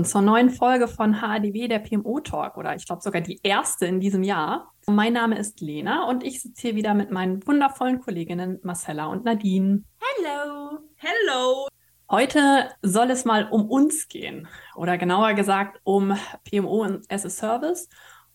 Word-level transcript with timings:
willkommen 0.00 0.04
zur 0.04 0.22
neuen 0.22 0.50
Folge 0.50 0.88
von 0.88 1.20
HADW, 1.20 1.68
der 1.68 1.78
PMO 1.80 2.20
Talk 2.20 2.56
oder 2.56 2.74
ich 2.74 2.86
glaube 2.86 3.02
sogar 3.02 3.20
die 3.20 3.38
erste 3.42 3.84
in 3.84 4.00
diesem 4.00 4.22
Jahr. 4.22 4.72
Mein 4.86 5.12
Name 5.12 5.38
ist 5.38 5.60
Lena 5.60 6.08
und 6.08 6.24
ich 6.24 6.40
sitze 6.40 6.68
hier 6.68 6.74
wieder 6.74 6.94
mit 6.94 7.10
meinen 7.10 7.46
wundervollen 7.46 8.00
Kolleginnen 8.00 8.60
Marcella 8.62 9.06
und 9.06 9.26
Nadine. 9.26 9.84
Hello. 9.98 10.78
Hello. 10.96 11.68
Heute 12.10 12.70
soll 12.80 13.10
es 13.10 13.26
mal 13.26 13.48
um 13.50 13.68
uns 13.68 14.08
gehen 14.08 14.48
oder 14.74 14.96
genauer 14.96 15.34
gesagt 15.34 15.80
um 15.84 16.16
PMO 16.50 16.86
as 17.10 17.26
a 17.26 17.30
Service 17.30 17.88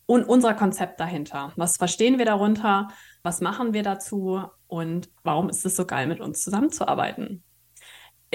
und 0.06 0.24
unser 0.24 0.54
Konzept 0.54 1.00
dahinter. 1.00 1.52
Was 1.56 1.78
verstehen 1.78 2.20
wir 2.20 2.26
darunter? 2.26 2.90
Was 3.24 3.42
machen 3.42 3.74
wir 3.74 3.82
dazu? 3.82 4.44
Und 4.68 5.10
warum 5.24 5.50
ist 5.50 5.66
es 5.66 5.76
so 5.76 5.86
geil, 5.88 6.06
mit 6.06 6.20
uns 6.20 6.44
zusammenzuarbeiten? 6.44 7.44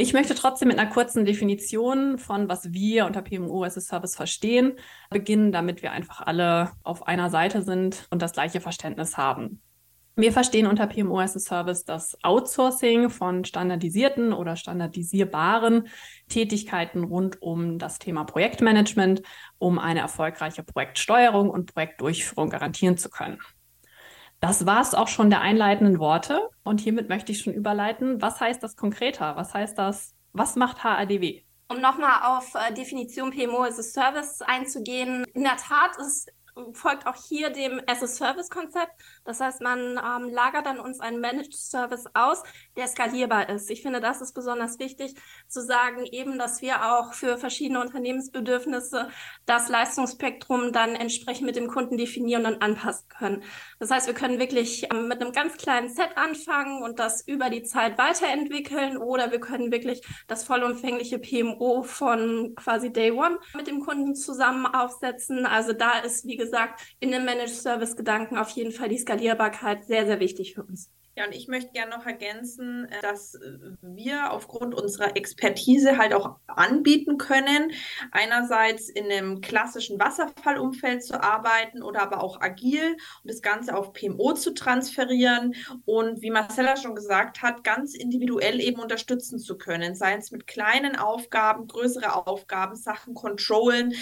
Ich 0.00 0.14
möchte 0.14 0.34
trotzdem 0.34 0.68
mit 0.68 0.78
einer 0.78 0.88
kurzen 0.88 1.26
Definition 1.26 2.16
von, 2.16 2.48
was 2.48 2.72
wir 2.72 3.04
unter 3.04 3.20
PMO 3.20 3.64
as 3.64 3.76
a 3.76 3.82
Service 3.82 4.16
verstehen, 4.16 4.72
beginnen, 5.10 5.52
damit 5.52 5.82
wir 5.82 5.92
einfach 5.92 6.22
alle 6.22 6.70
auf 6.82 7.06
einer 7.06 7.28
Seite 7.28 7.60
sind 7.60 8.06
und 8.08 8.22
das 8.22 8.32
gleiche 8.32 8.62
Verständnis 8.62 9.18
haben. 9.18 9.60
Wir 10.16 10.32
verstehen 10.32 10.66
unter 10.66 10.86
PMO 10.86 11.20
as 11.20 11.36
a 11.36 11.38
Service 11.38 11.84
das 11.84 12.16
Outsourcing 12.24 13.10
von 13.10 13.44
standardisierten 13.44 14.32
oder 14.32 14.56
standardisierbaren 14.56 15.88
Tätigkeiten 16.30 17.04
rund 17.04 17.42
um 17.42 17.78
das 17.78 17.98
Thema 17.98 18.24
Projektmanagement, 18.24 19.20
um 19.58 19.78
eine 19.78 20.00
erfolgreiche 20.00 20.62
Projektsteuerung 20.62 21.50
und 21.50 21.74
Projektdurchführung 21.74 22.48
garantieren 22.48 22.96
zu 22.96 23.10
können. 23.10 23.38
Das 24.40 24.64
war 24.64 24.80
es 24.80 24.94
auch 24.94 25.08
schon 25.08 25.28
der 25.28 25.42
einleitenden 25.42 25.98
Worte. 25.98 26.48
Und 26.64 26.80
hiermit 26.80 27.08
möchte 27.08 27.32
ich 27.32 27.40
schon 27.40 27.52
überleiten. 27.52 28.22
Was 28.22 28.40
heißt 28.40 28.62
das 28.62 28.76
konkreter? 28.76 29.36
Was 29.36 29.52
heißt 29.52 29.78
das? 29.78 30.14
Was 30.32 30.56
macht 30.56 30.82
HADW? 30.82 31.42
Um 31.68 31.80
nochmal 31.80 32.36
auf 32.36 32.54
äh, 32.54 32.72
Definition 32.72 33.30
PMO 33.30 33.62
as 33.62 33.78
a 33.78 33.82
Service 33.82 34.42
einzugehen. 34.42 35.24
In 35.34 35.42
der 35.42 35.56
Tat 35.56 35.96
ist 35.98 36.32
folgt 36.72 37.06
auch 37.06 37.16
hier 37.16 37.50
dem 37.50 37.80
As-a-Service-Konzept. 37.86 38.92
Das 39.24 39.40
heißt, 39.40 39.60
man 39.60 39.78
ähm, 39.98 40.30
lagert 40.30 40.66
dann 40.66 40.80
uns 40.80 41.00
einen 41.00 41.20
Managed 41.20 41.54
Service 41.54 42.04
aus, 42.14 42.42
der 42.76 42.86
skalierbar 42.86 43.48
ist. 43.48 43.70
Ich 43.70 43.82
finde, 43.82 44.00
das 44.00 44.20
ist 44.20 44.34
besonders 44.34 44.78
wichtig 44.78 45.14
zu 45.48 45.62
sagen, 45.62 46.04
eben, 46.06 46.38
dass 46.38 46.62
wir 46.62 46.92
auch 46.92 47.14
für 47.14 47.38
verschiedene 47.38 47.80
Unternehmensbedürfnisse 47.80 49.08
das 49.46 49.68
Leistungsspektrum 49.68 50.72
dann 50.72 50.94
entsprechend 50.94 51.46
mit 51.46 51.56
dem 51.56 51.68
Kunden 51.68 51.96
definieren 51.96 52.46
und 52.46 52.62
anpassen 52.62 53.08
können. 53.08 53.42
Das 53.78 53.90
heißt, 53.90 54.06
wir 54.06 54.14
können 54.14 54.38
wirklich 54.38 54.86
ähm, 54.92 55.08
mit 55.08 55.20
einem 55.20 55.32
ganz 55.32 55.56
kleinen 55.56 55.88
Set 55.88 56.16
anfangen 56.16 56.82
und 56.82 56.98
das 56.98 57.26
über 57.26 57.50
die 57.50 57.62
Zeit 57.62 57.98
weiterentwickeln 57.98 58.96
oder 58.96 59.30
wir 59.30 59.40
können 59.40 59.72
wirklich 59.72 60.02
das 60.26 60.44
vollumfängliche 60.44 61.18
PMO 61.18 61.82
von 61.82 62.54
quasi 62.56 62.92
Day 62.92 63.12
One 63.12 63.38
mit 63.54 63.66
dem 63.66 63.80
Kunden 63.80 64.14
zusammen 64.14 64.66
aufsetzen. 64.66 65.46
Also 65.46 65.72
da 65.72 65.98
ist, 65.98 66.26
wie 66.26 66.36
gesagt, 66.40 66.80
in 66.98 67.10
dem 67.10 67.24
Managed 67.24 67.54
Service 67.54 67.96
Gedanken 67.96 68.38
auf 68.38 68.50
jeden 68.50 68.72
Fall 68.72 68.88
die 68.88 68.98
Skalierbarkeit 68.98 69.84
sehr, 69.84 70.06
sehr 70.06 70.20
wichtig 70.20 70.54
für 70.54 70.64
uns. 70.64 70.90
Ja, 71.20 71.26
und 71.26 71.34
ich 71.34 71.48
möchte 71.48 71.72
gerne 71.72 71.90
noch 71.94 72.06
ergänzen, 72.06 72.86
äh, 72.86 73.02
dass 73.02 73.34
äh, 73.34 73.58
wir 73.82 74.32
aufgrund 74.32 74.74
unserer 74.74 75.18
Expertise 75.18 75.98
halt 75.98 76.14
auch 76.14 76.36
anbieten 76.46 77.18
können, 77.18 77.72
einerseits 78.10 78.88
in 78.88 79.04
einem 79.12 79.42
klassischen 79.42 80.00
Wasserfallumfeld 80.00 81.04
zu 81.04 81.22
arbeiten 81.22 81.82
oder 81.82 82.00
aber 82.00 82.24
auch 82.24 82.40
agil 82.40 82.96
und 83.22 83.30
das 83.30 83.42
Ganze 83.42 83.76
auf 83.76 83.92
PMO 83.92 84.32
zu 84.32 84.54
transferieren 84.54 85.54
und 85.84 86.22
wie 86.22 86.30
Marcella 86.30 86.78
schon 86.78 86.94
gesagt 86.94 87.42
hat, 87.42 87.64
ganz 87.64 87.94
individuell 87.94 88.58
eben 88.58 88.80
unterstützen 88.80 89.38
zu 89.38 89.58
können, 89.58 89.94
sei 89.94 90.14
es 90.14 90.30
mit 90.30 90.46
kleinen 90.46 90.96
Aufgaben, 90.96 91.66
größere 91.66 92.26
Aufgaben, 92.26 92.76
Sachen 92.76 93.12
controllen, 93.12 93.92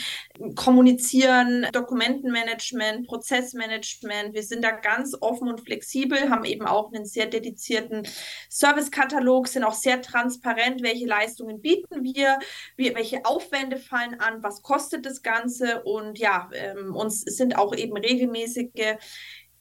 kommunizieren, 0.54 1.66
Dokumentenmanagement, 1.72 3.08
Prozessmanagement. 3.08 4.34
Wir 4.34 4.44
sind 4.44 4.62
da 4.62 4.70
ganz 4.70 5.16
offen 5.20 5.48
und 5.48 5.62
flexibel, 5.62 6.30
haben 6.30 6.44
eben 6.44 6.64
auch 6.64 6.92
einen 6.92 7.07
sehr 7.12 7.26
dedizierten 7.26 8.06
Servicekatalog, 8.48 9.48
sind 9.48 9.64
auch 9.64 9.74
sehr 9.74 10.02
transparent, 10.02 10.82
welche 10.82 11.06
Leistungen 11.06 11.60
bieten 11.60 12.02
wir, 12.02 12.38
wie, 12.76 12.94
welche 12.94 13.24
Aufwände 13.24 13.76
fallen 13.78 14.20
an, 14.20 14.42
was 14.42 14.62
kostet 14.62 15.06
das 15.06 15.22
Ganze. 15.22 15.82
Und 15.82 16.18
ja, 16.18 16.48
ähm, 16.54 16.94
uns 16.94 17.20
sind 17.22 17.56
auch 17.56 17.74
eben 17.74 17.96
regelmäßige 17.96 18.96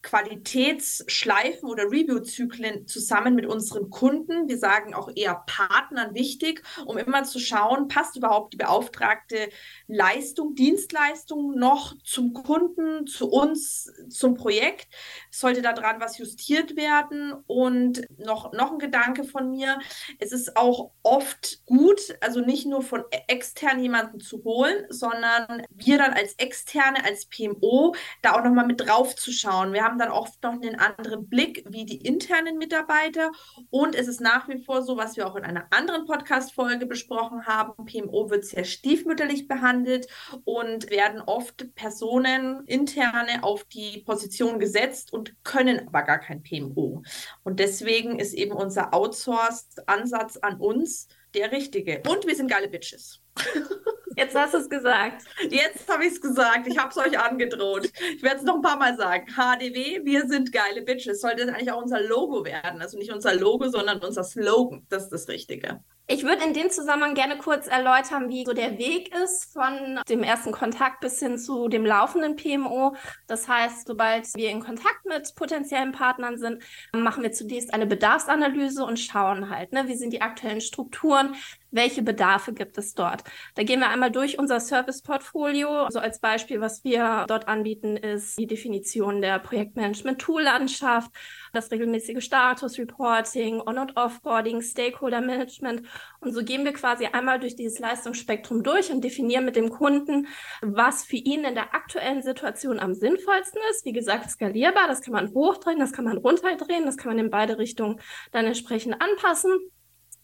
Qualitätsschleifen 0.07 1.68
oder 1.68 1.84
Review-Zyklen 1.84 2.88
zusammen 2.88 3.35
mit 3.35 3.45
unseren 3.45 3.90
Kunden. 3.90 4.47
Wir 4.47 4.57
sagen 4.57 4.94
auch 4.94 5.12
eher 5.13 5.44
Partnern 5.47 6.16
wichtig, 6.16 6.63
um 6.85 6.97
immer 6.97 7.25
zu 7.25 7.40
schauen, 7.40 7.90
passt 7.90 8.16
überhaupt 8.16 8.53
die 8.53 8.57
beauftragte 8.57 9.50
Leistung, 9.88 10.56
Dienstleistung 10.56 11.59
noch 11.59 11.94
zum 12.03 12.31
Kunden, 12.31 13.06
zu 13.06 13.29
uns, 13.29 13.91
zum 14.09 14.35
Projekt? 14.35 14.88
Sollte 15.29 15.62
daran 15.62 16.00
was 16.00 16.17
justiert 16.17 16.78
werden? 16.78 17.34
Und 17.46 18.01
noch, 18.17 18.53
noch 18.53 18.72
ein 18.72 18.79
Gedanke 18.79 19.25
von 19.25 19.51
mir. 19.51 19.78
Es 20.19 20.31
ist 20.31 20.56
auch 20.56 20.91
oft 21.03 21.66
gut, 21.66 22.00
also 22.22 22.40
nicht 22.40 22.66
nur 22.66 22.81
von 22.81 23.03
extern 23.28 23.81
jemanden 23.81 24.22
zu 24.22 24.41
holen, 24.46 24.85
sondern 24.88 25.63
wir 25.69 25.97
dann 25.97 26.13
als 26.13 26.34
Externe, 26.35 27.03
als 27.03 27.25
PMO, 27.25 27.94
da 28.22 28.35
auch 28.35 28.44
nochmal 28.44 28.67
mit 28.67 28.79
drauf 28.79 29.13
zu 29.13 29.34
schauen. 29.34 29.73
Wir 29.73 29.84
haben 29.84 29.97
haben 29.97 30.12
dann 30.12 30.12
oft 30.12 30.41
noch 30.44 30.53
einen 30.53 30.75
anderen 30.75 31.28
Blick 31.28 31.63
wie 31.68 31.85
die 31.85 31.97
internen 31.97 32.58
Mitarbeiter. 32.58 33.31
Und 33.69 33.96
es 33.96 34.08
ist 34.08 34.22
nach 34.22 34.47
wie 34.47 34.63
vor 34.63 34.84
so, 34.84 34.97
was 34.97 35.18
wir 35.18 35.28
auch 35.28 35.35
in 35.35 35.44
einer 35.44 35.68
anderen 35.72 36.06
Podcast-Folge 36.06 36.85
besprochen 36.85 37.46
haben. 37.46 37.85
PMO 37.85 38.30
wird 38.30 38.46
sehr 38.46 38.63
stiefmütterlich 38.63 39.47
behandelt 39.47 40.08
und 40.44 40.90
werden 40.90 41.22
oft 41.22 41.74
Personen 41.75 42.63
interne 42.66 43.44
auf 43.44 43.63
die 43.66 44.03
Position 44.06 44.59
gesetzt 44.59 45.13
und 45.13 45.44
können 45.44 45.88
aber 45.88 46.03
gar 46.03 46.19
kein 46.19 46.44
PMO. 46.44 47.02
Und 47.44 47.59
deswegen 47.59 48.19
ist 48.19 48.34
eben 48.34 48.53
unser 48.53 48.94
Outsourced-Ansatz 48.94 50.38
an 50.38 50.58
uns 50.58 51.08
der 51.34 51.52
richtige. 51.52 52.02
Und 52.08 52.28
wir 52.28 52.35
sind 52.35 52.50
geile 52.50 52.68
Bitches. 52.68 53.22
Jetzt 54.17 54.35
hast 54.35 54.55
du 54.55 54.57
es 54.57 54.69
gesagt. 54.69 55.25
Jetzt 55.50 55.88
habe 55.88 56.03
ich 56.03 56.13
es 56.13 56.22
gesagt. 56.22 56.66
Ich 56.66 56.78
habe 56.79 56.89
es 56.89 56.97
euch 56.97 57.19
angedroht. 57.19 57.91
Ich 58.16 58.23
werde 58.23 58.38
es 58.38 58.44
noch 58.44 58.55
ein 58.55 58.61
paar 58.63 58.78
Mal 58.78 58.97
sagen. 58.97 59.28
HDW, 59.28 60.03
wir 60.03 60.28
sind 60.28 60.51
geile 60.51 60.81
Bitches. 60.81 61.22
Sollte 61.22 61.44
eigentlich 61.44 61.72
auch 61.72 61.81
unser 61.81 62.01
Logo 62.01 62.44
werden. 62.44 62.81
Also 62.81 62.97
nicht 62.97 63.13
unser 63.13 63.35
Logo, 63.35 63.69
sondern 63.69 64.00
unser 64.00 64.23
Slogan. 64.23 64.88
Das 64.89 65.03
ist 65.03 65.11
das 65.11 65.28
Richtige. 65.28 65.83
Ich 66.09 66.23
würde 66.23 66.45
in 66.45 66.53
dem 66.53 66.69
Zusammenhang 66.69 67.16
gerne 67.16 67.38
kurz 67.38 67.68
erläutern, 67.68 68.29
wie 68.29 68.45
so 68.45 68.53
der 68.53 68.78
Weg 68.78 69.13
ist 69.13 69.51
von 69.51 70.00
dem 70.07 70.23
ersten 70.23 70.53
Kontakt 70.53 71.01
bis 71.01 71.19
hin 71.19 71.38
zu 71.38 71.68
dem 71.68 71.85
laufenden 71.85 72.38
PMO. 72.38 72.95
Das 73.28 73.50
heißt, 73.50 73.85
sobald 73.85 74.34
wir 74.34 74.50
in 74.50 74.62
Kontakt 74.62 75.03
mit 75.03 75.35
potenziellen 75.35 75.91
Partnern 75.91 76.38
sind, 76.38 76.63
machen 76.94 77.23
wir 77.23 77.34
zunächst 77.34 77.73
eine 77.73 77.85
Bedarfsanalyse 77.85 78.85
und 78.85 79.01
schauen 79.01 79.50
halt, 79.50 79.73
ne, 79.73 79.90
wie 79.90 79.96
sind 79.96 80.13
die 80.13 80.22
aktuellen 80.22 80.62
Strukturen, 80.62 81.35
welche 81.72 82.01
Bedarfe 82.01 82.53
gibt 82.53 82.78
es 82.78 82.94
dort. 82.94 83.23
Da 83.56 83.63
gehen 83.63 83.81
wir 83.81 83.90
einmal 83.90 84.12
durch 84.12 84.40
unser 84.40 84.59
Service-Portfolio. 84.59 85.84
Also 85.84 86.00
als 86.00 86.19
Beispiel, 86.19 86.62
was 86.62 86.84
wir 86.84 87.25
dort 87.28 87.50
anbieten, 87.50 87.97
ist 87.97 88.40
die 88.40 88.47
Definition 88.47 89.22
der 89.22 89.40
Projektmanagement-Tool-Landschaft, 89.40 91.12
das 91.53 91.69
regelmäßige 91.69 92.23
Status-Reporting, 92.23 93.62
On- 93.62 93.78
und 93.78 93.97
Offboarding, 93.97 94.62
Stakeholder-Management. 94.62 95.84
Und 96.19 96.34
so 96.34 96.44
gehen 96.44 96.66
wir 96.66 96.74
quasi 96.74 97.06
einmal 97.06 97.40
durch 97.40 97.56
dieses 97.56 97.80
Leistungsspektrum 97.80 98.63
durch 98.63 98.91
und 98.91 99.03
definieren 99.03 99.46
mit 99.46 99.56
dem 99.56 99.69
Kunden, 99.69 100.28
was 100.62 101.06
für 101.06 101.18
ihn 101.18 101.44
in 101.44 101.56
der 101.56 101.75
aktuellen 101.75 102.24
Situation 102.24 102.80
am 102.80 102.94
sinnvollsten 102.94 103.62
ist. 103.72 103.85
Wie 103.85 103.94
gesagt, 103.94 104.30
skalierbar, 104.30 104.88
das 104.88 105.02
kann 105.02 105.13
man 105.13 105.34
hochdrehen, 105.34 105.80
das 105.80 105.91
kann 105.91 106.06
man 106.06 106.18
runterdrehen, 106.18 106.85
das 106.85 106.97
kann 106.97 107.16
man 107.16 107.25
in 107.25 107.31
beide 107.31 107.58
Richtungen 107.58 108.00
dann 108.31 108.46
entsprechend 108.46 109.02
anpassen. 109.02 109.52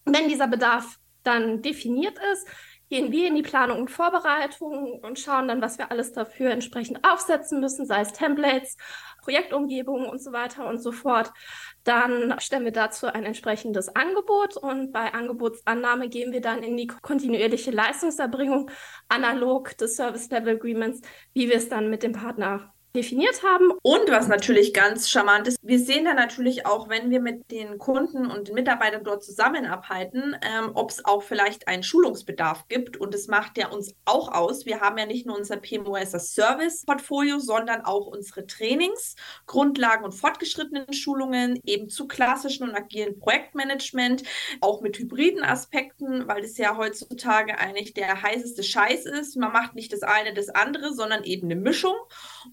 Wenn 0.05 0.27
dieser 0.27 0.47
Bedarf 0.47 0.97
dann 1.23 1.61
definiert 1.61 2.17
ist, 2.33 2.47
gehen 2.89 3.11
wir 3.11 3.27
in 3.27 3.35
die 3.35 3.41
Planung 3.41 3.79
und 3.79 3.91
Vorbereitung 3.91 4.99
und 5.01 5.17
schauen 5.17 5.47
dann, 5.47 5.61
was 5.61 5.79
wir 5.79 5.89
alles 5.89 6.11
dafür 6.11 6.51
entsprechend 6.51 6.99
aufsetzen 7.03 7.59
müssen, 7.59 7.85
sei 7.85 8.01
es 8.01 8.13
Templates, 8.13 8.77
Projektumgebungen 9.23 10.05
und 10.05 10.21
so 10.21 10.31
weiter 10.31 10.67
und 10.67 10.79
so 10.79 10.91
fort. 10.91 11.31
Dann 11.83 12.39
stellen 12.39 12.63
wir 12.63 12.71
dazu 12.71 13.07
ein 13.07 13.25
entsprechendes 13.25 13.93
Angebot 13.93 14.55
und 14.55 14.93
bei 14.93 15.13
Angebotsannahme 15.13 16.07
gehen 16.07 16.31
wir 16.31 16.39
dann 16.39 16.63
in 16.63 16.77
die 16.77 16.87
kontinuierliche 16.87 17.71
Leistungserbringung 17.71 18.71
analog 19.09 19.77
des 19.77 19.97
Service 19.97 20.29
Level 20.29 20.55
Agreements, 20.55 21.01
wie 21.33 21.49
wir 21.49 21.57
es 21.57 21.67
dann 21.67 21.89
mit 21.89 22.03
dem 22.03 22.13
Partner 22.13 22.73
definiert 22.95 23.41
haben. 23.43 23.71
Und 23.81 24.09
was 24.09 24.27
natürlich 24.27 24.73
ganz 24.73 25.09
charmant 25.09 25.47
ist, 25.47 25.57
wir 25.63 25.79
sehen 25.79 26.05
dann 26.05 26.15
natürlich 26.15 26.67
auch, 26.67 26.89
wenn 26.89 27.09
wir 27.09 27.21
mit 27.21 27.49
den 27.49 27.79
Kunden 27.79 28.29
und 28.29 28.49
den 28.49 28.55
Mitarbeitern 28.55 29.03
dort 29.03 29.23
zusammenarbeiten, 29.23 30.35
ähm, 30.41 30.71
ob 30.75 30.91
es 30.91 31.03
auch 31.03 31.23
vielleicht 31.23 31.67
einen 31.67 31.81
Schulungsbedarf 31.81 32.67
gibt. 32.67 32.97
Und 32.97 33.15
das 33.15 33.27
macht 33.27 33.57
ja 33.57 33.69
uns 33.69 33.95
auch 34.05 34.31
aus. 34.31 34.67
Wir 34.67 34.81
haben 34.81 34.97
ja 34.99 35.07
nicht 35.07 35.25
nur 35.25 35.35
unser 35.35 35.57
PMO 35.57 35.95
as 35.95 36.11
Service 36.35 36.85
Portfolio, 36.85 37.39
sondern 37.39 37.81
auch 37.81 38.05
unsere 38.05 38.45
Trainings, 38.45 39.15
Grundlagen 39.47 40.05
und 40.05 40.13
fortgeschrittenen 40.13 40.93
Schulungen 40.93 41.59
eben 41.65 41.89
zu 41.89 42.07
klassischen 42.07 42.69
und 42.69 42.75
agilen 42.75 43.17
Projektmanagement, 43.17 44.23
auch 44.61 44.81
mit 44.81 44.99
hybriden 44.99 45.43
Aspekten, 45.43 46.27
weil 46.27 46.43
das 46.43 46.57
ja 46.57 46.77
heutzutage 46.77 47.57
eigentlich 47.57 47.95
der 47.95 48.21
heißeste 48.21 48.61
Scheiß 48.61 49.05
ist. 49.07 49.35
Man 49.35 49.51
macht 49.51 49.73
nicht 49.73 49.91
das 49.91 50.03
eine, 50.03 50.35
das 50.35 50.49
andere, 50.49 50.93
sondern 50.93 51.23
eben 51.23 51.47
eine 51.47 51.55
Mischung. 51.55 51.95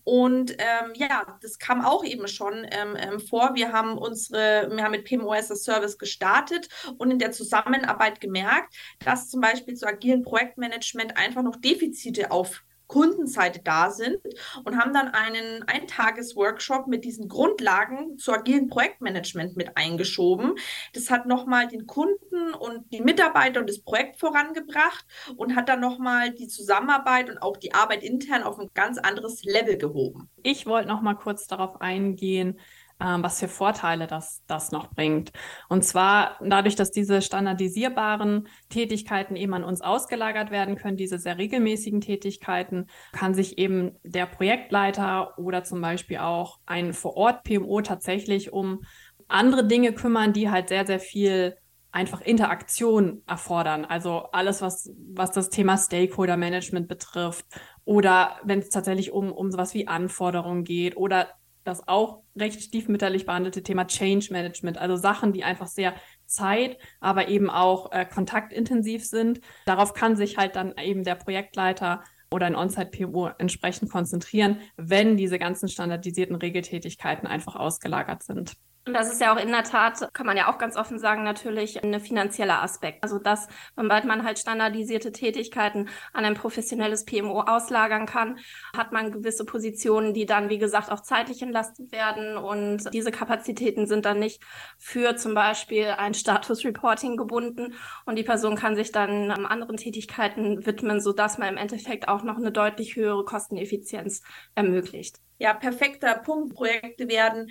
Und 0.04 0.29
ähm, 0.58 0.92
ja, 0.94 1.38
das 1.42 1.58
kam 1.58 1.84
auch 1.84 2.04
eben 2.04 2.28
schon 2.28 2.66
ähm, 2.70 2.96
ähm, 2.96 3.20
vor. 3.20 3.54
Wir 3.54 3.72
haben 3.72 3.98
unsere, 3.98 4.70
wir 4.70 4.82
haben 4.82 4.92
mit 4.92 5.04
PMO 5.04 5.32
as 5.32 5.50
a 5.50 5.56
Service 5.56 5.98
gestartet 5.98 6.68
und 6.98 7.10
in 7.10 7.18
der 7.18 7.32
Zusammenarbeit 7.32 8.20
gemerkt, 8.20 8.74
dass 9.04 9.28
zum 9.28 9.40
Beispiel 9.40 9.74
zu 9.74 9.86
agilen 9.86 10.22
Projektmanagement 10.22 11.16
einfach 11.16 11.42
noch 11.42 11.56
Defizite 11.56 12.30
auf 12.30 12.62
Kundenseite 12.90 13.60
da 13.62 13.90
sind 13.90 14.18
und 14.64 14.76
haben 14.76 14.92
dann 14.92 15.08
einen 15.08 15.62
Eintages-Workshop 15.62 16.88
mit 16.88 17.04
diesen 17.04 17.28
Grundlagen 17.28 18.18
zu 18.18 18.32
agilen 18.32 18.66
Projektmanagement 18.66 19.56
mit 19.56 19.76
eingeschoben. 19.76 20.56
Das 20.92 21.08
hat 21.08 21.26
nochmal 21.26 21.68
den 21.68 21.86
Kunden 21.86 22.52
und 22.52 22.92
die 22.92 23.00
Mitarbeiter 23.00 23.60
und 23.60 23.70
das 23.70 23.80
Projekt 23.80 24.18
vorangebracht 24.18 25.06
und 25.36 25.54
hat 25.54 25.68
dann 25.68 25.78
nochmal 25.78 26.32
die 26.32 26.48
Zusammenarbeit 26.48 27.30
und 27.30 27.38
auch 27.38 27.56
die 27.56 27.74
Arbeit 27.74 28.02
intern 28.02 28.42
auf 28.42 28.58
ein 28.58 28.70
ganz 28.74 28.98
anderes 28.98 29.44
Level 29.44 29.78
gehoben. 29.78 30.28
Ich 30.42 30.66
wollte 30.66 30.88
noch 30.88 31.00
mal 31.00 31.14
kurz 31.14 31.46
darauf 31.46 31.80
eingehen, 31.80 32.58
was 33.00 33.40
für 33.40 33.48
Vorteile 33.48 34.06
das, 34.06 34.42
das 34.46 34.72
noch 34.72 34.90
bringt. 34.90 35.32
Und 35.68 35.84
zwar 35.84 36.36
dadurch, 36.40 36.76
dass 36.76 36.90
diese 36.90 37.22
standardisierbaren 37.22 38.48
Tätigkeiten 38.68 39.36
eben 39.36 39.54
an 39.54 39.64
uns 39.64 39.80
ausgelagert 39.80 40.50
werden 40.50 40.76
können, 40.76 40.96
diese 40.96 41.18
sehr 41.18 41.38
regelmäßigen 41.38 42.00
Tätigkeiten, 42.00 42.86
kann 43.12 43.34
sich 43.34 43.58
eben 43.58 43.96
der 44.04 44.26
Projektleiter 44.26 45.38
oder 45.38 45.64
zum 45.64 45.80
Beispiel 45.80 46.18
auch 46.18 46.58
ein 46.66 46.92
Vor-Ort-PMO 46.92 47.80
tatsächlich 47.80 48.52
um 48.52 48.82
andere 49.28 49.66
Dinge 49.66 49.92
kümmern, 49.92 50.32
die 50.32 50.50
halt 50.50 50.68
sehr, 50.68 50.86
sehr 50.86 51.00
viel 51.00 51.56
einfach 51.92 52.20
Interaktion 52.20 53.22
erfordern. 53.26 53.84
Also 53.84 54.28
alles, 54.32 54.62
was, 54.62 54.92
was 55.12 55.32
das 55.32 55.50
Thema 55.50 55.76
Stakeholder 55.76 56.36
Management 56.36 56.88
betrifft 56.88 57.46
oder 57.84 58.38
wenn 58.44 58.60
es 58.60 58.68
tatsächlich 58.68 59.10
um, 59.10 59.32
um 59.32 59.50
sowas 59.50 59.74
wie 59.74 59.88
Anforderungen 59.88 60.64
geht 60.64 60.96
oder 60.96 61.28
das 61.64 61.86
auch 61.88 62.22
recht 62.36 62.62
stiefmütterlich 62.62 63.26
behandelte 63.26 63.62
Thema 63.62 63.86
Change 63.86 64.28
Management, 64.30 64.78
also 64.78 64.96
Sachen, 64.96 65.32
die 65.32 65.44
einfach 65.44 65.66
sehr 65.66 65.94
zeit, 66.26 66.78
aber 67.00 67.28
eben 67.28 67.50
auch 67.50 67.92
äh, 67.92 68.04
kontaktintensiv 68.04 69.04
sind. 69.04 69.40
Darauf 69.66 69.94
kann 69.94 70.16
sich 70.16 70.36
halt 70.36 70.56
dann 70.56 70.74
eben 70.78 71.04
der 71.04 71.16
Projektleiter 71.16 72.02
oder 72.32 72.46
ein 72.46 72.54
On-Site-PO 72.54 73.30
entsprechend 73.38 73.90
konzentrieren, 73.90 74.60
wenn 74.76 75.16
diese 75.16 75.38
ganzen 75.38 75.68
standardisierten 75.68 76.36
Regeltätigkeiten 76.36 77.26
einfach 77.26 77.56
ausgelagert 77.56 78.22
sind. 78.22 78.54
Und 78.86 78.94
das 78.94 79.12
ist 79.12 79.20
ja 79.20 79.32
auch 79.32 79.38
in 79.40 79.52
der 79.52 79.62
Tat, 79.62 80.08
kann 80.14 80.24
man 80.24 80.38
ja 80.38 80.50
auch 80.50 80.56
ganz 80.56 80.74
offen 80.74 80.98
sagen, 80.98 81.22
natürlich 81.22 81.84
ein 81.84 82.00
finanzieller 82.00 82.62
Aspekt. 82.62 83.02
Also 83.02 83.18
dass, 83.18 83.46
sobald 83.76 84.06
man 84.06 84.24
halt 84.24 84.38
standardisierte 84.38 85.12
Tätigkeiten 85.12 85.90
an 86.14 86.24
ein 86.24 86.34
professionelles 86.34 87.04
PMO 87.04 87.42
auslagern 87.42 88.06
kann, 88.06 88.38
hat 88.74 88.92
man 88.92 89.12
gewisse 89.12 89.44
Positionen, 89.44 90.14
die 90.14 90.24
dann, 90.24 90.48
wie 90.48 90.58
gesagt, 90.58 90.90
auch 90.90 91.00
zeitlich 91.00 91.42
entlastet 91.42 91.92
werden. 91.92 92.38
Und 92.38 92.92
diese 92.94 93.10
Kapazitäten 93.10 93.86
sind 93.86 94.06
dann 94.06 94.18
nicht 94.18 94.42
für 94.78 95.14
zum 95.14 95.34
Beispiel 95.34 95.94
ein 95.98 96.14
Status-Reporting 96.14 97.18
gebunden. 97.18 97.74
Und 98.06 98.16
die 98.16 98.24
Person 98.24 98.56
kann 98.56 98.76
sich 98.76 98.92
dann 98.92 99.30
anderen 99.30 99.76
Tätigkeiten 99.76 100.64
widmen, 100.64 101.00
sodass 101.00 101.36
man 101.36 101.50
im 101.50 101.58
Endeffekt 101.58 102.08
auch 102.08 102.22
noch 102.22 102.38
eine 102.38 102.50
deutlich 102.50 102.96
höhere 102.96 103.26
Kosteneffizienz 103.26 104.22
ermöglicht. 104.54 105.18
Ja, 105.38 105.54
perfekter 105.54 106.14
Punkt. 106.16 106.54
Projekte 106.54 107.08
werden 107.08 107.50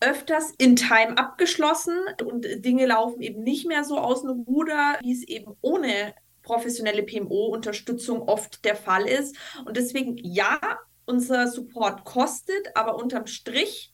öfters 0.00 0.52
in 0.58 0.76
Time 0.76 1.16
abgeschlossen 1.16 1.98
und 2.24 2.46
Dinge 2.64 2.86
laufen 2.86 3.22
eben 3.22 3.42
nicht 3.42 3.66
mehr 3.66 3.84
so 3.84 3.98
aus 3.98 4.22
dem 4.22 4.30
Ruder, 4.30 4.98
wie 5.00 5.12
es 5.12 5.22
eben 5.22 5.56
ohne 5.60 6.14
professionelle 6.42 7.02
PMO-Unterstützung 7.02 8.22
oft 8.22 8.64
der 8.64 8.76
Fall 8.76 9.06
ist. 9.06 9.36
Und 9.64 9.76
deswegen, 9.76 10.16
ja, 10.18 10.58
unser 11.04 11.48
Support 11.48 12.04
kostet, 12.04 12.76
aber 12.76 12.96
unterm 12.96 13.26
Strich 13.26 13.92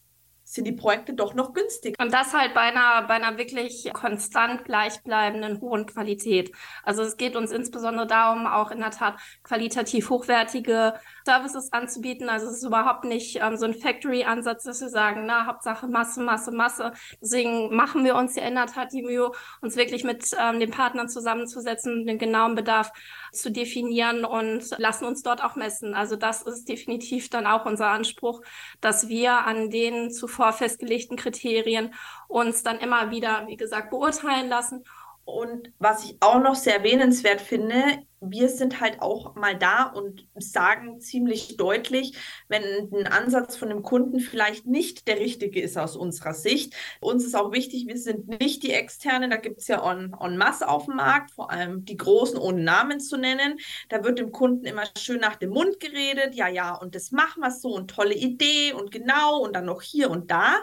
sind 0.52 0.66
die 0.66 0.72
Projekte 0.72 1.14
doch 1.14 1.34
noch 1.34 1.54
günstig. 1.54 1.96
Und 1.99 2.12
das 2.12 2.34
halt 2.34 2.52
bei 2.52 2.60
einer, 2.60 3.02
bei 3.06 3.14
einer 3.14 3.38
wirklich 3.38 3.90
konstant 3.93 4.64
gleichbleibenden 4.64 5.60
hohen 5.60 5.87
Qualität. 5.87 6.52
Also 6.84 7.02
es 7.02 7.16
geht 7.16 7.37
uns 7.37 7.50
insbesondere 7.52 8.06
darum, 8.06 8.46
auch 8.46 8.70
in 8.70 8.81
der 8.81 8.90
Tat 8.90 9.16
qualitativ 9.43 10.10
hochwertige 10.10 10.94
Services 11.25 11.72
anzubieten. 11.72 12.28
Also 12.28 12.49
es 12.49 12.58
ist 12.58 12.64
überhaupt 12.64 13.04
nicht 13.04 13.40
ähm, 13.40 13.56
so 13.56 13.64
ein 13.64 13.75
Factory-Ansatz, 13.75 14.64
dass 14.64 14.82
wir 14.82 14.90
sagen, 14.90 15.25
na, 15.25 15.46
Hauptsache 15.46 15.87
Masse, 15.88 16.20
Masse, 16.20 16.52
Masse. 16.52 16.93
Deswegen 17.20 17.75
machen 17.75 18.05
wir 18.05 18.14
uns 18.16 18.37
ja 18.37 18.44
in 18.44 18.55
der 18.55 18.66
Tat 18.66 18.93
die 18.93 19.02
Mühe, 19.02 19.31
uns 19.62 19.76
wirklich 19.76 20.05
mit 20.05 20.31
ähm, 20.38 20.60
den 20.60 20.70
Partnern 20.70 21.08
zusammenzusetzen, 21.08 22.06
den 22.06 22.19
genauen 22.19 22.55
Bedarf 22.55 22.93
zu 23.32 23.50
definieren 23.50 24.25
und 24.25 24.62
lassen 24.79 25.06
uns 25.06 25.23
dort 25.23 25.43
auch 25.43 25.56
messen. 25.56 25.94
Also 25.94 26.17
das 26.17 26.43
ist 26.43 26.69
definitiv 26.69 27.31
dann 27.31 27.46
auch 27.46 27.64
unser 27.64 27.88
Anspruch, 27.88 28.43
dass 28.81 29.08
wir 29.08 29.46
an 29.46 29.70
den 29.70 30.11
zuvor 30.11 30.52
festgelegten 30.52 31.17
Kriterien 31.17 31.94
uns 32.29 32.62
dann 32.62 32.79
immer 32.79 33.11
wieder, 33.11 33.46
wie 33.49 33.56
gesagt, 33.56 33.90
beurteilen 33.90 34.49
lassen 34.49 34.84
und 35.25 35.73
was 35.79 36.05
ich 36.05 36.17
auch 36.20 36.40
noch 36.40 36.55
sehr 36.55 36.79
erwähnenswert 36.79 37.40
finde, 37.40 38.06
wir 38.22 38.48
sind 38.48 38.80
halt 38.80 39.02
auch 39.02 39.34
mal 39.34 39.56
da 39.56 39.84
und 39.84 40.26
sagen 40.36 41.00
ziemlich 41.00 41.56
deutlich, 41.56 42.16
wenn 42.48 42.62
ein 42.92 43.06
Ansatz 43.06 43.56
von 43.56 43.69
dem 43.69 43.82
Kunden 43.82 44.20
vielleicht 44.20 44.66
nicht 44.66 45.08
der 45.08 45.19
richtige 45.19 45.60
ist 45.60 45.76
aus 45.76 45.96
unserer 45.96 46.34
Sicht. 46.34 46.74
Uns 47.00 47.24
ist 47.24 47.34
auch 47.34 47.52
wichtig, 47.52 47.86
wir 47.88 47.98
sind 47.98 48.28
nicht 48.40 48.62
die 48.62 48.72
Externen, 48.72 49.30
da 49.30 49.36
gibt 49.36 49.60
es 49.60 49.69
ja 49.69 49.90
en, 49.90 50.14
en 50.20 50.36
masse 50.36 50.69
auf 50.69 50.86
dem 50.86 50.96
Markt, 50.96 51.32
vor 51.32 51.50
allem 51.50 51.84
die 51.84 51.96
Großen 51.96 52.38
ohne 52.38 52.62
Namen 52.62 53.00
zu 53.00 53.16
nennen. 53.16 53.58
Da 53.88 54.04
wird 54.04 54.19
dem 54.19 54.30
Kunden 54.30 54.64
immer 54.66 54.84
schön 54.96 55.20
nach 55.20 55.36
dem 55.36 55.50
Mund 55.50 55.80
geredet, 55.80 56.34
ja, 56.34 56.48
ja, 56.48 56.74
und 56.74 56.94
das 56.94 57.10
machen 57.10 57.40
wir 57.40 57.50
so 57.50 57.74
und 57.74 57.90
tolle 57.90 58.14
Idee 58.14 58.72
und 58.72 58.90
genau 58.90 59.38
und 59.38 59.54
dann 59.54 59.64
noch 59.64 59.82
hier 59.82 60.10
und 60.10 60.30
da. 60.30 60.62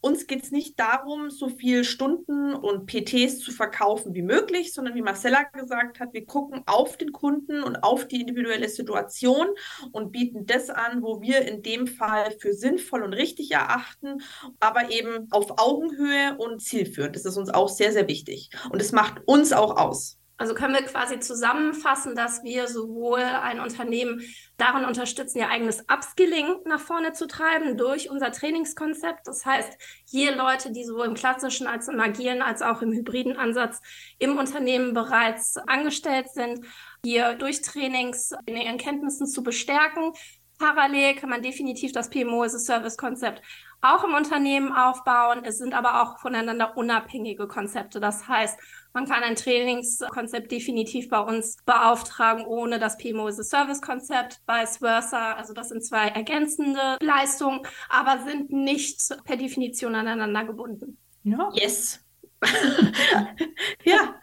Uns 0.00 0.26
geht 0.26 0.42
es 0.44 0.50
nicht 0.50 0.78
darum, 0.80 1.30
so 1.30 1.48
viel 1.48 1.84
Stunden 1.84 2.54
und 2.54 2.86
PTs 2.86 3.40
zu 3.40 3.52
verkaufen 3.52 4.14
wie 4.14 4.22
möglich, 4.22 4.72
sondern 4.72 4.94
wie 4.94 5.02
Marcella 5.02 5.42
gesagt 5.42 6.00
hat, 6.00 6.14
wir 6.14 6.24
gucken 6.24 6.62
auf 6.66 6.96
den 6.96 7.12
Kunden 7.12 7.62
und 7.62 7.82
auf 7.82 8.08
die 8.08 8.20
individuelle 8.20 8.68
Situation 8.68 9.48
und 9.92 10.12
bieten 10.12 10.46
das 10.46 10.70
an, 10.70 11.02
wo 11.02 11.20
wir 11.20 11.42
in 11.46 11.62
dem 11.62 11.86
Fall 11.86 12.30
für 12.38 12.54
sinnvoll 12.54 13.02
und 13.02 13.12
richtig 13.12 13.50
erachten, 13.50 14.22
aber 14.58 14.90
eben 14.90 15.30
auf 15.30 15.58
Augenhöhe 15.58 16.36
und 16.38 16.60
zielführend. 16.60 17.16
Das 17.16 17.24
ist 17.24 17.36
uns 17.36 17.50
auch 17.50 17.68
sehr, 17.68 17.92
sehr 17.92 18.08
wichtig. 18.08 18.50
Und 18.70 18.80
es 18.80 18.92
macht 18.92 19.20
uns 19.26 19.52
auch 19.52 19.76
aus. 19.76 20.19
Also 20.40 20.54
können 20.54 20.72
wir 20.72 20.82
quasi 20.84 21.20
zusammenfassen, 21.20 22.14
dass 22.16 22.42
wir 22.42 22.66
sowohl 22.66 23.20
ein 23.20 23.60
Unternehmen 23.60 24.22
darin 24.56 24.86
unterstützen, 24.86 25.36
ihr 25.36 25.50
eigenes 25.50 25.82
Upskilling 25.82 26.60
nach 26.64 26.80
vorne 26.80 27.12
zu 27.12 27.26
treiben 27.26 27.76
durch 27.76 28.08
unser 28.08 28.32
Trainingskonzept. 28.32 29.26
Das 29.26 29.44
heißt, 29.44 29.76
hier 30.08 30.34
Leute, 30.34 30.72
die 30.72 30.84
sowohl 30.84 31.08
im 31.08 31.14
klassischen 31.14 31.66
als 31.66 31.88
im 31.88 32.00
agilen 32.00 32.40
als 32.40 32.62
auch 32.62 32.80
im 32.80 32.90
hybriden 32.90 33.36
Ansatz 33.36 33.82
im 34.18 34.38
Unternehmen 34.38 34.94
bereits 34.94 35.58
angestellt 35.58 36.30
sind, 36.30 36.64
hier 37.04 37.34
durch 37.34 37.60
Trainings 37.60 38.32
in 38.46 38.56
ihren 38.56 38.78
Kenntnissen 38.78 39.26
zu 39.26 39.42
bestärken. 39.42 40.14
Parallel 40.58 41.16
kann 41.16 41.28
man 41.28 41.42
definitiv 41.42 41.92
das 41.92 42.08
PMO 42.08 42.44
as 42.44 42.54
a 42.54 42.58
Service 42.58 42.96
Konzept 42.96 43.42
auch 43.82 44.04
im 44.04 44.14
Unternehmen 44.14 44.72
aufbauen. 44.72 45.42
Es 45.44 45.58
sind 45.58 45.74
aber 45.74 46.02
auch 46.02 46.18
voneinander 46.18 46.76
unabhängige 46.76 47.46
Konzepte. 47.46 48.00
Das 48.00 48.28
heißt, 48.28 48.58
man 48.92 49.06
kann 49.06 49.22
ein 49.22 49.36
Trainingskonzept 49.36 50.50
definitiv 50.50 51.08
bei 51.08 51.20
uns 51.20 51.56
beauftragen, 51.64 52.44
ohne 52.44 52.78
das 52.78 52.96
PMO 52.98 53.28
as 53.28 53.38
a 53.38 53.44
Service 53.44 53.80
Konzept, 53.80 54.40
vice 54.46 54.78
versa. 54.78 55.34
Also 55.34 55.54
das 55.54 55.68
sind 55.68 55.84
zwei 55.84 56.08
ergänzende 56.08 56.98
Leistungen, 57.00 57.60
aber 57.88 58.18
sind 58.24 58.50
nicht 58.50 59.00
per 59.24 59.36
Definition 59.36 59.94
aneinander 59.94 60.44
gebunden. 60.44 60.98
Ja. 61.22 61.50
Yes. 61.52 62.04
ja, 63.84 64.14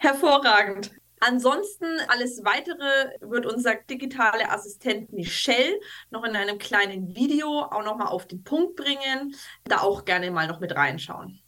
hervorragend. 0.00 0.90
Ansonsten 1.28 1.86
alles 2.06 2.44
weitere 2.44 3.10
wird 3.20 3.46
unser 3.46 3.74
digitale 3.74 4.48
Assistent 4.48 5.12
Michelle 5.12 5.80
noch 6.10 6.22
in 6.22 6.36
einem 6.36 6.58
kleinen 6.58 7.16
Video 7.16 7.62
auch 7.62 7.82
nochmal 7.82 8.06
auf 8.06 8.26
den 8.26 8.44
Punkt 8.44 8.76
bringen. 8.76 9.34
Da 9.64 9.78
auch 9.78 10.04
gerne 10.04 10.30
mal 10.30 10.46
noch 10.46 10.60
mit 10.60 10.76
reinschauen. 10.76 11.40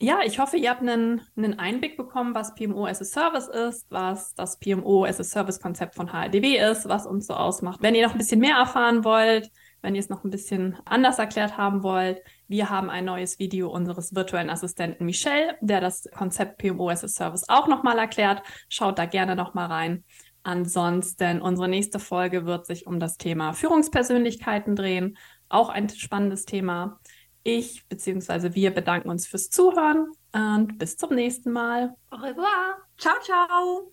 Ja, 0.00 0.20
ich 0.24 0.38
hoffe, 0.38 0.56
ihr 0.56 0.70
habt 0.70 0.82
einen, 0.82 1.20
einen 1.36 1.58
Einblick 1.58 1.96
bekommen, 1.96 2.32
was 2.32 2.54
PMO 2.54 2.86
as 2.86 3.00
a 3.00 3.04
Service 3.04 3.48
ist, 3.48 3.90
was 3.90 4.34
das 4.34 4.60
PMO 4.60 5.04
as 5.04 5.18
a 5.18 5.24
Service 5.24 5.58
Konzept 5.58 5.96
von 5.96 6.12
HRDB 6.12 6.56
ist, 6.56 6.88
was 6.88 7.04
uns 7.04 7.26
so 7.26 7.34
ausmacht. 7.34 7.82
Wenn 7.82 7.96
ihr 7.96 8.06
noch 8.06 8.14
ein 8.14 8.18
bisschen 8.18 8.38
mehr 8.38 8.54
erfahren 8.54 9.02
wollt, 9.02 9.50
wenn 9.82 9.94
ihr 9.94 10.00
es 10.00 10.08
noch 10.08 10.24
ein 10.24 10.30
bisschen 10.30 10.76
anders 10.84 11.18
erklärt 11.18 11.56
haben 11.56 11.82
wollt, 11.82 12.20
wir 12.48 12.70
haben 12.70 12.90
ein 12.90 13.04
neues 13.04 13.38
Video 13.38 13.70
unseres 13.70 14.14
virtuellen 14.14 14.50
Assistenten 14.50 15.04
Michelle, 15.04 15.56
der 15.60 15.80
das 15.80 16.08
Konzept 16.16 16.58
PMO 16.58 16.88
as 16.90 17.04
a 17.04 17.08
Service 17.08 17.48
auch 17.48 17.68
nochmal 17.68 17.98
erklärt. 17.98 18.42
Schaut 18.68 18.98
da 18.98 19.06
gerne 19.06 19.36
nochmal 19.36 19.66
rein. 19.66 20.04
Ansonsten, 20.42 21.42
unsere 21.42 21.68
nächste 21.68 21.98
Folge 21.98 22.46
wird 22.46 22.66
sich 22.66 22.86
um 22.86 23.00
das 23.00 23.18
Thema 23.18 23.52
Führungspersönlichkeiten 23.52 24.76
drehen. 24.76 25.18
Auch 25.48 25.68
ein 25.68 25.88
spannendes 25.88 26.44
Thema. 26.44 27.00
Ich 27.42 27.86
bzw. 27.88 28.54
wir 28.54 28.72
bedanken 28.72 29.08
uns 29.08 29.26
fürs 29.26 29.50
Zuhören 29.50 30.12
und 30.32 30.78
bis 30.78 30.96
zum 30.96 31.14
nächsten 31.14 31.52
Mal. 31.52 31.94
Au 32.10 32.16
revoir. 32.16 32.78
Ciao, 32.98 33.14
ciao. 33.22 33.92